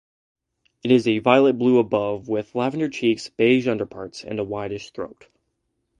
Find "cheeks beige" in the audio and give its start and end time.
2.89-3.67